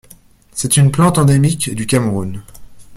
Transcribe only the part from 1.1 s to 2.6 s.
endémique du Cameroun.